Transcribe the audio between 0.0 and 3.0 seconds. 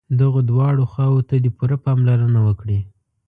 دغو دواړو خواوو ته دې پوره پاملرنه وکړي.